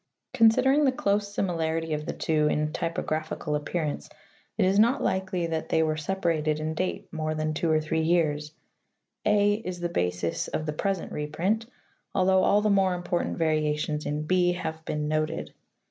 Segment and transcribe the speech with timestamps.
[0.33, 4.09] Considering the close similarit}' of the two in typographical appearance
[4.57, 8.01] it is not likely that they were separated in date more than two or three
[8.01, 8.51] years,
[9.27, 11.67] {a) is the basis of the present reprint,
[12.15, 15.53] although all the more important variations in {h) have been noted.